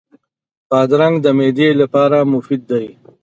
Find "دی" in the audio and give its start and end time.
2.71-2.85